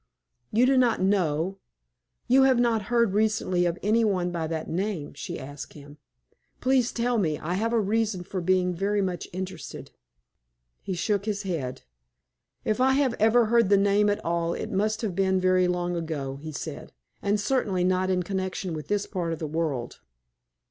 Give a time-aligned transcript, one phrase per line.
[0.51, 1.59] "You do not know
[2.27, 5.99] you have not heard recently of any one of that name?" she asked him.
[6.59, 7.37] "Please tell me!
[7.37, 9.91] I have a reason for being very much interested."
[10.81, 11.83] He shook his head.
[12.65, 15.95] "If I have ever heard the name at all it must have been very long
[15.95, 19.99] ago," he said; "and certainly not in connection with this part of the world."